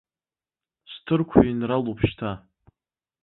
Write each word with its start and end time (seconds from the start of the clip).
Сҭырқә 0.91 1.35
еинралуп 1.43 1.99
шьҭа. 2.09 2.31